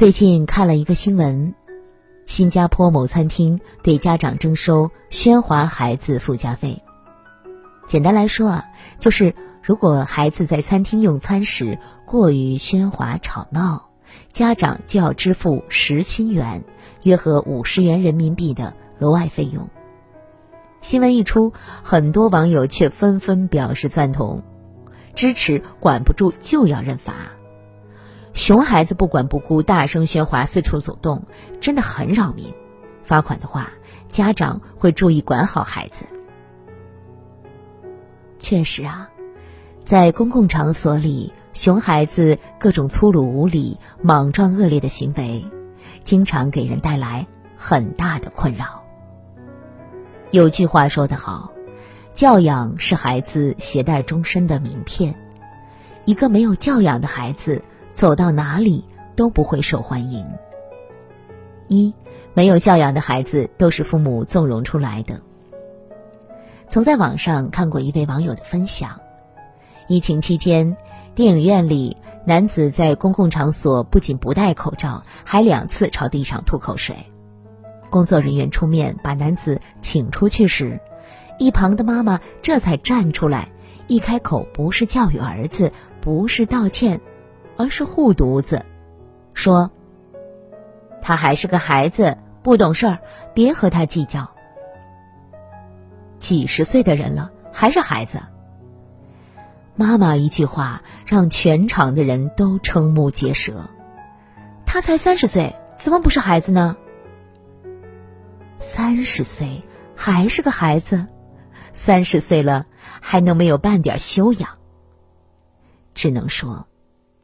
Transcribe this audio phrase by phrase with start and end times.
[0.00, 1.54] 最近看了一个新闻，
[2.24, 6.82] 新加坡某餐厅对家长征收喧哗孩子附加费。
[7.86, 8.64] 简单来说啊，
[8.98, 13.90] 就是如果孩子在餐厅用餐时过于喧哗吵闹，
[14.32, 16.64] 家长就要支付十新元
[17.04, 19.68] （约合五十元人民币）的额外费用。
[20.80, 24.44] 新闻一出，很多网友却纷纷表示赞同，
[25.14, 27.12] 支持管不住就要认罚。
[28.40, 31.24] 熊孩子不管不顾，大声喧哗，四处走动，
[31.60, 32.54] 真的很扰民。
[33.04, 33.68] 罚款的话，
[34.08, 36.06] 家长会注意管好孩子。
[38.38, 39.10] 确实啊，
[39.84, 45.44] 在公共场所里，熊孩子各种粗鲁无礼、莽撞恶劣的行为，
[46.02, 47.26] 经常给人带来
[47.58, 48.82] 很大的困扰。
[50.30, 51.52] 有句话说得好
[52.14, 55.14] ：“教养是孩子携带终身的名片。”
[56.06, 57.62] 一个没有教养的孩子。
[58.00, 58.82] 走到哪里
[59.14, 60.26] 都不会受欢迎。
[61.68, 61.92] 一
[62.32, 65.20] 没有教养的孩子都是父母纵容出来的。
[66.70, 68.98] 曾在网上看过一位网友的分享：
[69.86, 70.74] 疫情期间，
[71.14, 76.96] 电影院里男子在公共场所不仅不戴口罩，还两次朝地上吐口水。
[77.90, 80.80] 工作人员出面把男子请出去时，
[81.38, 83.50] 一旁的妈妈这才站出来，
[83.88, 86.98] 一开口不是教育儿子，不是道歉。
[87.60, 88.64] 而是护犊子，
[89.34, 89.70] 说
[91.02, 92.98] ：“他还是个孩子，不懂事儿，
[93.34, 94.30] 别和他计较。
[96.16, 98.18] 几十岁的人了，还是孩子。”
[99.76, 103.68] 妈妈一句话让全场的人都瞠目结舌。
[104.64, 106.78] 他才三十岁，怎么不是孩子呢？
[108.58, 109.62] 三十岁
[109.94, 111.04] 还是个孩子，
[111.74, 112.64] 三十岁了
[113.02, 114.48] 还能没有半点修养？
[115.92, 116.66] 只能说。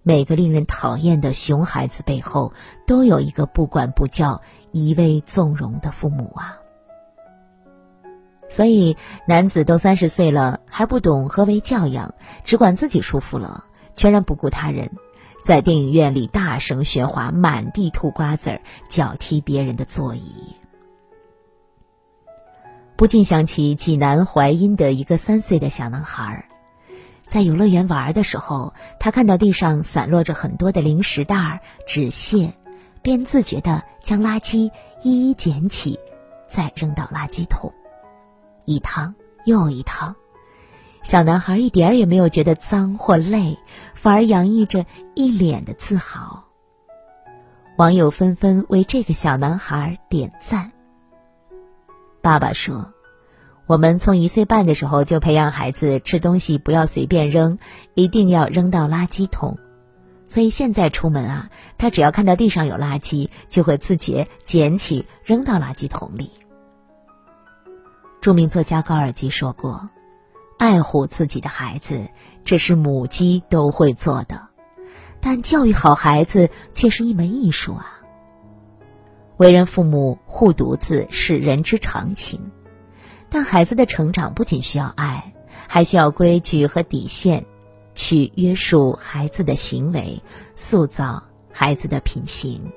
[0.09, 2.53] 每个令人讨厌的熊孩子背后，
[2.87, 4.41] 都有一个不管不教、
[4.71, 6.59] 一味纵容的父母啊！
[8.49, 8.97] 所以，
[9.27, 12.15] 男子都三十岁了，还不懂何为教养，
[12.45, 13.65] 只管自己舒服了，
[13.95, 14.93] 全然不顾他人，
[15.45, 20.55] 在电影院里大声喧哗，满地吐瓜子儿，脚踢别人的座椅，
[22.95, 26.45] 不禁想起济南淮阴的一个三岁的小男孩儿。
[27.27, 32.55] 在游乐园玩的时候，他看到地上散落着很多的零食袋、纸屑，
[33.03, 34.71] 便自觉地将垃圾
[35.03, 35.99] 一一捡起，
[36.47, 37.73] 再扔到垃圾桶。
[38.65, 40.15] 一趟又一趟，
[41.03, 43.59] 小男孩一点儿也没有觉得脏或累，
[43.95, 46.45] 反而洋溢着一脸的自豪。
[47.77, 50.73] 网友纷纷为这个小男孩点赞。
[52.23, 52.96] 爸爸说。
[53.67, 57.59] 我们从一岁半的时候就培养孩子吃东西不要随便扔，
[57.95, 59.59] 一定要扔到垃圾桶。
[60.25, 66.31] 所以现在出门啊，他只要看到地上有垃圾，就会自觉捡起扔到垃圾桶里。
[68.21, 69.89] 著名作家高尔基说过
[70.59, 72.07] ：“爱护自己的孩子，
[72.45, 74.49] 这是母鸡都会做的，
[75.21, 78.01] 但教育好孩子却是一门艺术啊。”
[79.39, 82.53] 为人父母护犊子是人之常情。
[83.29, 85.33] 但孩子的成长不仅需要爱，
[85.67, 87.45] 还需要规矩和底线，
[87.95, 90.23] 去约束孩子的行为，
[90.55, 91.23] 塑造
[91.53, 92.73] 孩子的品行。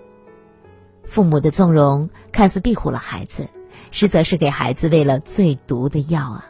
[1.05, 3.47] 父母的纵容看似庇护了孩子，
[3.91, 6.45] 实则是给孩子喂了最毒的药啊！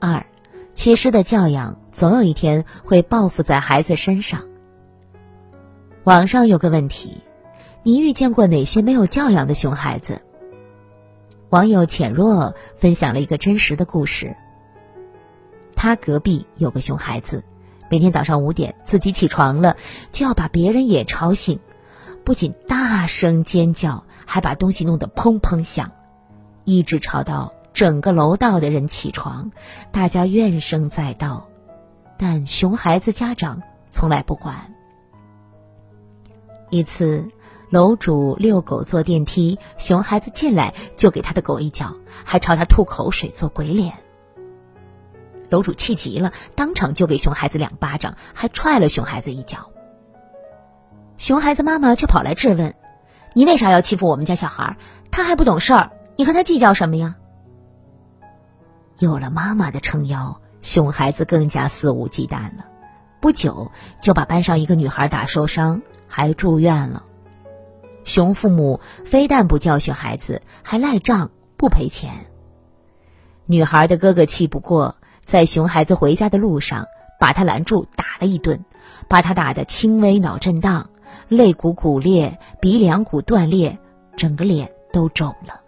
[0.00, 0.26] 二，
[0.74, 4.42] 缺失的教养总有一天会报复在孩子身上。
[6.04, 7.20] 网上有个问题：
[7.82, 10.22] 你遇见过哪些没有教养的熊孩子？
[11.50, 14.36] 网友浅若分享了一个真实的故事。
[15.74, 17.42] 他隔壁有个熊孩子，
[17.90, 19.76] 每天早上五点自己起床了，
[20.12, 21.58] 就要把别人也吵醒，
[22.24, 25.90] 不仅大声尖叫，还把东西弄得砰砰响，
[26.64, 29.50] 一直吵到整个楼道的人起床，
[29.90, 31.48] 大家怨声载道，
[32.16, 34.72] 但熊孩子家长从来不管。
[36.70, 37.28] 一次。
[37.70, 41.94] 楼主遛狗坐电梯，熊孩子进来就给他的狗一脚，
[42.24, 43.94] 还朝他吐口水做鬼脸。
[45.48, 49.70] 楼主气急了，当场就给熊孩子两巴掌，还踹了熊孩子一脚。
[51.16, 52.74] 熊孩子妈妈却跑来质问
[53.34, 54.76] ：“你为啥要欺负我们家小孩？
[55.12, 57.14] 他还不懂事儿，你和他计较什么呀？”
[58.98, 62.64] 有了妈妈的撑腰，熊孩子更加肆无忌惮了，
[63.20, 63.70] 不久
[64.02, 67.04] 就把班上一个女孩打受伤，还住院了。
[68.10, 72.26] 熊父母非但不教训孩子，还赖账不赔钱。
[73.46, 76.86] 女孩的哥哥气不过，在熊孩子回家的路上
[77.20, 78.64] 把他拦住，打了一顿，
[79.06, 80.90] 把他打得轻微脑震荡，
[81.28, 83.78] 肋骨骨裂，鼻梁骨断裂，
[84.16, 85.60] 整个脸都肿了。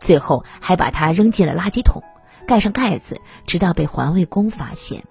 [0.00, 2.02] 最后还把他扔进了垃圾桶，
[2.48, 5.04] 盖上盖子，直到被环卫工发现。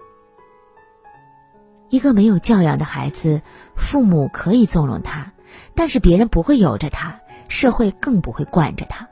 [1.90, 3.40] 一个没有教养的孩子，
[3.76, 5.32] 父母可以纵容他，
[5.74, 9.08] 但是别人不会由着他，社会更不会惯着他。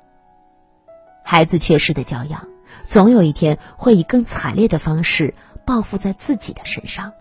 [1.23, 2.47] 孩子缺失的教养，
[2.83, 7.13] 总有一天会以更惨烈的方式报复在自己的身上。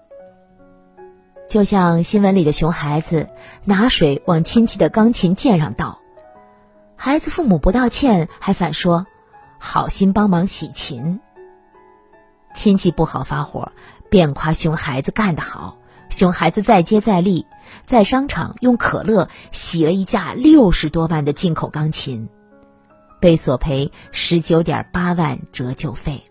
[1.50, 3.30] 就像新闻里的熊孩子
[3.64, 6.00] 拿水往亲戚的钢琴键上倒，
[6.96, 9.06] 孩子父母不道歉，还反说
[9.60, 11.20] 好心帮忙洗琴。
[12.56, 13.72] 亲戚不好发火，
[14.10, 15.78] 便夸熊孩子干得好。
[16.14, 17.48] 熊孩子再接再厉，
[17.86, 22.30] 在商场用可乐洗了一架六十多万的进口钢琴，
[23.20, 26.24] 被索赔十九点八万折旧费。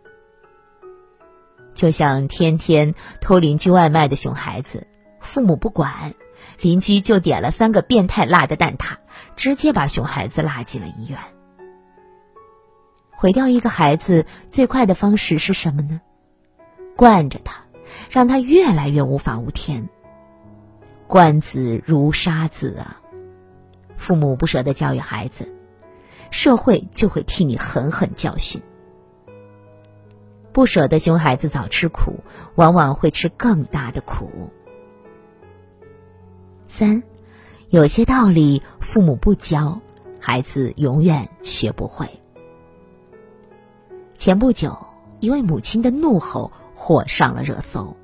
[1.75, 4.87] 就像天天偷邻居外卖的熊孩子。
[5.21, 6.15] 父母不管，
[6.61, 8.97] 邻居就点了三个变态辣的蛋挞，
[9.37, 11.19] 直接把熊孩子拉进了医院。
[13.11, 16.01] 毁掉一个孩子最快的方式是什么呢？
[16.97, 17.62] 惯着他，
[18.13, 19.89] 让他越来越无法无天。
[21.07, 23.01] 惯子如杀子啊！
[23.97, 25.49] 父母不舍得教育孩子，
[26.31, 28.61] 社会就会替你狠狠教训。
[30.53, 32.23] 不舍得熊孩子早吃苦，
[32.55, 34.31] 往往会吃更大的苦。
[36.69, 37.03] 三，
[37.71, 39.81] 有些道理父母不教，
[40.21, 42.07] 孩子永远学不会。
[44.19, 44.77] 前不久，
[45.21, 47.97] 一位母亲的怒吼火上了热搜。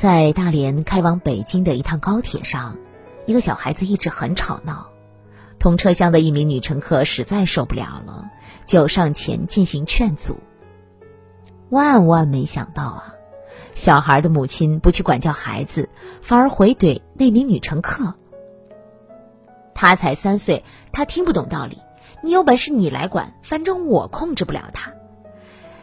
[0.00, 2.78] 在大连开往北京的一趟高铁上，
[3.26, 4.86] 一个小孩子一直很吵闹，
[5.58, 8.30] 同车厢的一名女乘客实在受不了了，
[8.64, 10.40] 就上前进行劝阻。
[11.68, 13.14] 万万没想到啊！
[13.72, 15.90] 小孩的母亲不去管教孩子，
[16.22, 18.14] 反而回怼那名女乘客
[19.76, 21.76] ：“他才三岁，他听不懂道理。
[22.22, 24.94] 你有本事你来管，反正我控制不了他。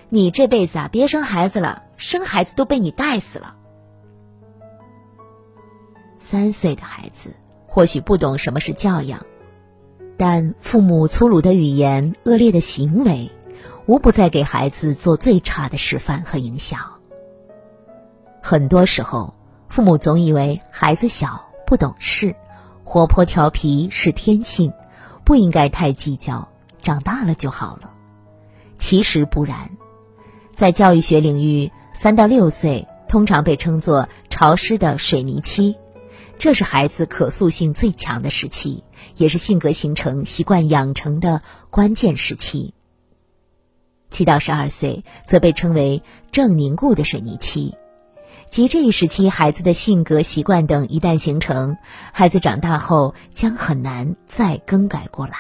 [0.09, 3.53] 你这辈子啊，别生孩子了，生孩子都被你带死了。”
[6.29, 7.33] 三岁的孩子
[7.68, 9.25] 或许不懂什么是教养，
[10.18, 13.31] 但父母粗鲁的语言、恶劣的行为，
[13.85, 16.81] 无不在给孩子做最差的示范和影响。
[18.41, 19.35] 很多时候，
[19.69, 22.35] 父母总以为孩子小不懂事，
[22.83, 24.73] 活泼调皮是天性，
[25.23, 26.50] 不应该太计较，
[26.81, 27.89] 长大了就好了。
[28.77, 29.69] 其实不然，
[30.53, 35.77] 在教育学领域，三到六岁通常被称作潮湿的水泥期，
[36.39, 38.83] 这是孩子可塑性最强的时期，
[39.15, 42.73] 也是性格形成、习惯养成的关键时期。
[44.11, 46.01] 七到十二岁则被称为
[46.31, 47.75] 正凝固的水泥期。
[48.49, 51.77] 即这一时期，孩子的性格、习惯等一旦形成，
[52.13, 55.33] 孩子长大后将很难再更改过来。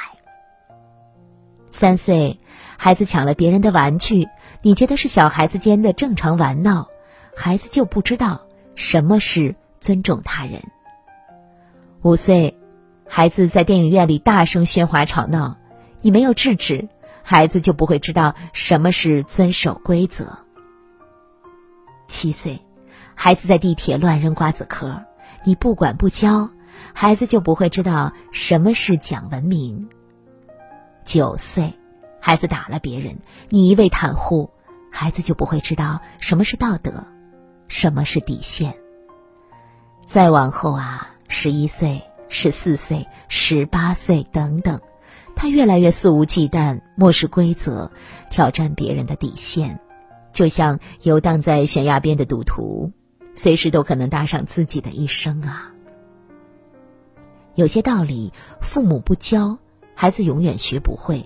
[1.71, 2.39] 三岁，
[2.75, 4.27] 孩子抢了别人的玩具，
[4.63, 6.87] 你觉得是小孩子间的正常玩闹，
[7.35, 10.61] 孩子就不知道什么是尊重他人。
[12.07, 12.57] 五岁，
[13.05, 15.57] 孩子在电影院里大声喧哗吵闹，
[15.99, 16.87] 你没有制止，
[17.21, 20.39] 孩子就不会知道什么是遵守规则。
[22.07, 22.61] 七岁。
[23.13, 25.03] 孩子在地铁乱扔瓜子壳，
[25.43, 26.49] 你不管不教，
[26.93, 29.89] 孩子就不会知道什么是讲文明。
[31.03, 31.73] 九岁，
[32.21, 33.17] 孩子打了别人，
[33.49, 34.49] 你一味袒护，
[34.93, 37.03] 孩子就不会知道什么是道德，
[37.67, 38.73] 什么是底线。
[40.05, 44.81] 再往后啊，十一岁、十四岁、十八岁等等，
[45.35, 47.91] 他越来越肆无忌惮，漠视规则，
[48.29, 49.79] 挑战别人的底线，
[50.31, 52.91] 就像游荡在悬崖边的赌徒。
[53.35, 55.71] 随时都可能搭上自己的一生啊！
[57.53, 59.59] 有些道理父母不教，
[59.93, 61.19] 孩子永远学不会；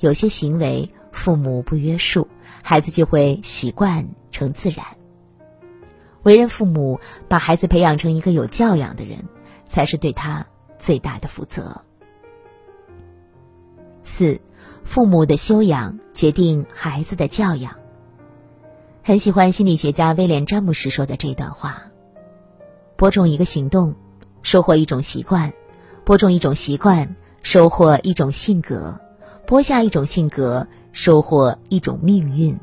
[0.00, 2.28] 有些行为父母不约束，
[2.62, 4.86] 孩子就会习惯成自然。
[6.24, 9.24] 为人父母，把孩子培养成一个有教养的人，
[9.64, 10.44] 才是对他
[10.78, 11.82] 最大的负责。
[14.02, 14.40] 四，
[14.84, 17.76] 父母的修养决定孩子的教养。
[19.02, 21.82] 很喜欢心理学家威廉·詹姆斯说的这段话：
[22.96, 23.94] 播种一个行动，
[24.42, 25.50] 收获一种习惯；
[26.04, 28.98] 播种一种习惯，收获一种性格；
[29.46, 32.58] 播下一种性格，收获一种命运。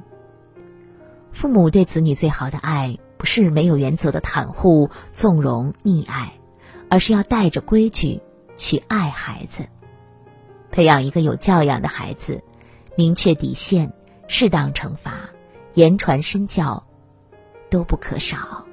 [1.32, 6.34] 父母对子女最好的爱，不是没有原则的袒护、纵容、溺爱，
[6.90, 8.20] 而是要带着规矩
[8.58, 9.68] 去爱孩子，
[10.72, 12.44] 培养一个有教养的孩子，
[12.96, 13.94] 明确底线，
[14.28, 15.30] 适当惩罚。
[15.76, 16.84] 言传身教，
[17.70, 18.66] 都不可少。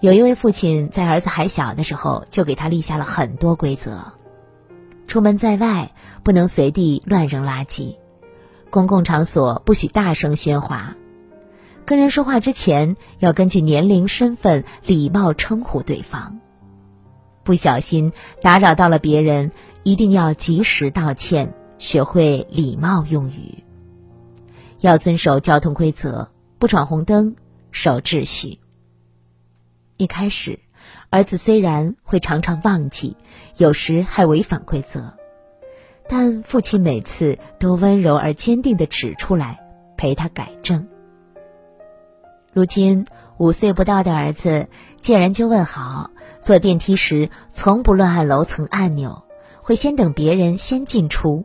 [0.00, 4.14] 有一位父亲在儿子还小的时候就给他立下了很多规则：
[5.06, 5.92] 出门在外
[6.22, 7.98] 不能随地乱扔垃圾，
[8.70, 10.96] 公共场所不许大声喧哗，
[11.86, 16.38] 跟人说话之前要根据年龄、身份礼貌称呼对方，
[17.42, 23.62] 不小心打扰到了别人，一定要及时道歉，学会礼貌用语，
[24.80, 27.36] 要遵守交通规则，不闯红灯，
[27.70, 28.60] 守秩序。
[29.98, 30.60] 一开始，
[31.10, 33.14] 儿子虽然会常常忘记，
[33.58, 35.12] 有时还违反规则，
[36.08, 39.60] 但父亲每次都温柔而坚定的指出来，
[39.98, 40.88] 陪他改正。
[42.54, 43.04] 如今
[43.36, 44.68] 五岁不到的儿子
[45.02, 49.24] 见人就问好，坐电梯时从不乱按楼层按钮，
[49.60, 51.44] 会先等别人先进出，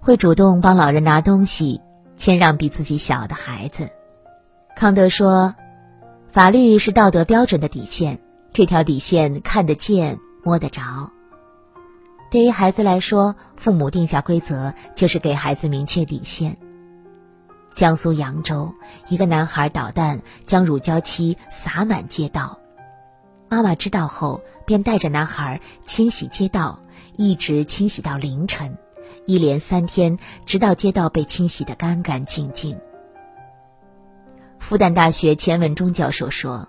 [0.00, 1.80] 会主动帮老人拿东西，
[2.16, 3.88] 谦让比自己小的孩子。
[4.76, 5.54] 康德说。
[6.30, 8.18] 法律是道德标准的底线，
[8.52, 11.12] 这条底线看得见、摸得着。
[12.28, 16.56] 对于孩子来说，父母定下规则就是给孩子明确底线。
[17.74, 18.72] 江苏扬州，
[19.08, 22.60] 一个男孩捣蛋，将乳胶漆洒满街道，
[23.48, 26.80] 妈妈知道后便带着男孩清洗街道，
[27.16, 28.78] 一直清洗到凌晨，
[29.26, 32.78] 一连三天，直到街道被清洗得干干净净。
[34.60, 36.68] 复旦大学钱文忠教授说：“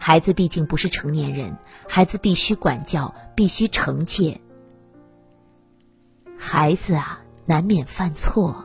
[0.00, 4.40] 孩子毕竟不是成年人，孩子必须管教，必须惩戒。
[6.38, 8.64] 孩子啊，难免犯错，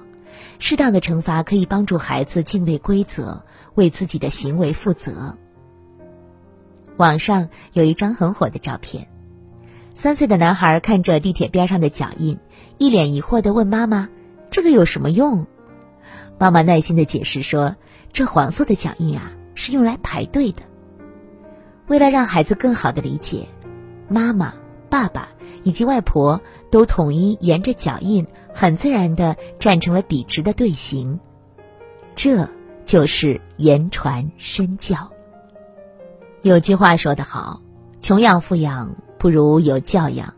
[0.65, 3.43] 适当的惩罚可以帮助孩子敬畏规则，
[3.75, 5.37] 为自己的行为负责。”
[6.95, 9.09] 网上有一张很火的照片，
[9.93, 12.39] 三岁的男孩看着地铁边上的脚印，
[12.77, 14.07] 一脸疑惑的问妈妈
[14.49, 15.45] ：“这个有什么用？”
[16.39, 17.75] 妈妈耐心的解释说。
[18.13, 20.61] 这黄色的脚印啊，是用来排队的。
[21.87, 23.47] 为了让孩子更好的理解，
[24.07, 24.53] 妈妈、
[24.87, 25.29] 爸爸
[25.63, 26.39] 以及外婆
[26.69, 31.19] 都统一沿着脚印，很自然的站成了笔直的队形。
[32.15, 32.47] 这
[32.85, 35.09] 就是言传身教。
[36.41, 37.61] 有句话说得好
[38.01, 40.33] ：“穷养富养不如有教养。”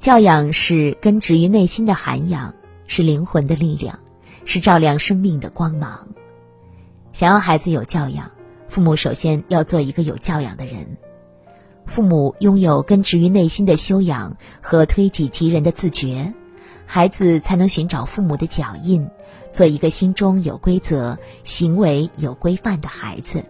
[0.00, 2.54] 教养是根植于内心的涵养，
[2.86, 3.98] 是灵魂的力量，
[4.44, 6.08] 是照亮生命的光芒。
[7.12, 8.30] 想要孩子有教养，
[8.68, 10.98] 父母首先要做一个有教养的人。
[11.86, 16.32] 父母拥有根植于内心的修养和推己及人的自觉，
[16.86, 19.08] 孩子才能寻找父母的脚印，
[19.52, 23.44] 做一个心中有规则、行为有规范的孩子。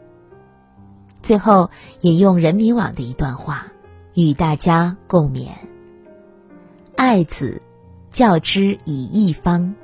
[1.22, 1.70] 最后，
[2.02, 3.66] 引用人民网的一段话，
[4.14, 5.48] 与大家共勉：
[6.96, 7.62] 爱子，
[8.10, 9.74] 教之以义方。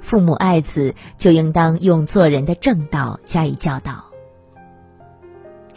[0.00, 4.07] 父母爱子，就应当用做人的正道加以教导。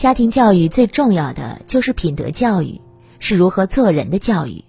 [0.01, 2.81] 家庭教育最重要的就是品德教育，
[3.19, 4.65] 是如何做人的教育。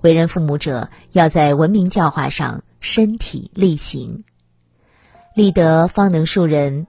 [0.00, 4.22] 为人父母者，要在文明教化上身体力行，
[5.34, 6.86] 立德方能树人。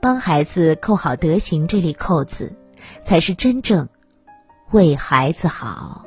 [0.00, 2.56] 帮孩子扣好德行这粒扣子，
[3.02, 3.86] 才是真正
[4.70, 6.05] 为孩子好。